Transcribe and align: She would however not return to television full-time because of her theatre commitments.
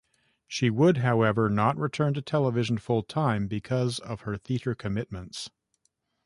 She 0.47 0.71
would 0.71 0.97
however 0.97 1.47
not 1.47 1.77
return 1.77 2.15
to 2.15 2.23
television 2.23 2.79
full-time 2.79 3.45
because 3.45 3.99
of 3.99 4.21
her 4.21 4.35
theatre 4.35 4.73
commitments. 4.73 5.51